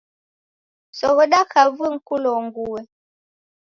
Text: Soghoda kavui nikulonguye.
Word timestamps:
Soghoda 0.97 1.39
kavui 1.51 1.87
nikulonguye. 1.91 2.81